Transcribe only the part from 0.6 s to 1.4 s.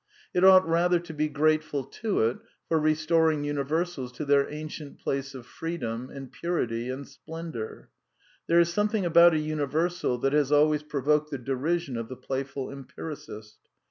rather to be